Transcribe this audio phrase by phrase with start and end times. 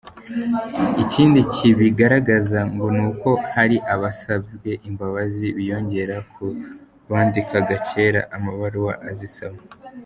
[1.03, 6.45] Ikindi kibigaragaza ngo ni uko hari abasabye imbabazi biyongera ku
[7.11, 9.59] bandikaga kera amabaruwa azisaba.